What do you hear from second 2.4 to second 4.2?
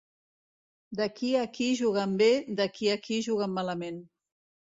d'aquí a aquí juguen malament.